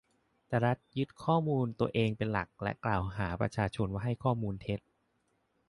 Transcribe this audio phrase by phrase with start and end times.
[0.47, 4.79] แต่รัฐยึดข้อมูลตัวเองเป็นหลักและกล่าวหาประชาชนว่าให้ข้อมูลเท็จ